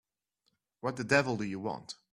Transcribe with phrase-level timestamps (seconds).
[0.79, 1.93] What the devil do you want?